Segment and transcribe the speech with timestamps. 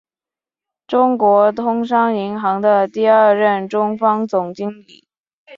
[0.87, 5.05] 中国通商银行的第二任中方总经理。